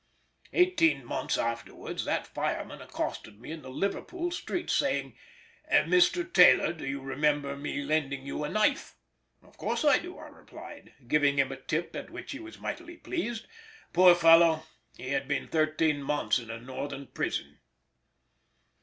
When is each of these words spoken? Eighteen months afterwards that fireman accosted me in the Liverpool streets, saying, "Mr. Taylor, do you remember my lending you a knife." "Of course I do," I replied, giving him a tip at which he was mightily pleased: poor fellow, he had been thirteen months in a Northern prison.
Eighteen 0.51 1.05
months 1.05 1.37
afterwards 1.37 2.05
that 2.05 2.25
fireman 2.25 2.81
accosted 2.81 3.39
me 3.39 3.51
in 3.51 3.61
the 3.61 3.69
Liverpool 3.69 4.31
streets, 4.31 4.73
saying, 4.73 5.15
"Mr. 5.71 6.23
Taylor, 6.33 6.73
do 6.73 6.87
you 6.87 7.01
remember 7.01 7.55
my 7.55 7.69
lending 7.73 8.25
you 8.25 8.43
a 8.43 8.49
knife." 8.49 8.95
"Of 9.43 9.57
course 9.59 9.85
I 9.85 9.99
do," 9.99 10.17
I 10.17 10.25
replied, 10.29 10.91
giving 11.07 11.37
him 11.37 11.51
a 11.51 11.55
tip 11.61 11.95
at 11.95 12.09
which 12.09 12.31
he 12.31 12.39
was 12.39 12.57
mightily 12.59 12.97
pleased: 12.97 13.45
poor 13.93 14.15
fellow, 14.15 14.63
he 14.97 15.09
had 15.09 15.27
been 15.27 15.47
thirteen 15.47 16.01
months 16.01 16.39
in 16.39 16.49
a 16.49 16.59
Northern 16.59 17.05
prison. 17.05 17.59